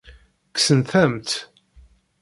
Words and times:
Kksent-am-tt. 0.55 1.37